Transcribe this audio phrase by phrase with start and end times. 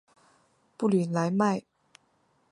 [0.77, 1.61] 布吕莱迈。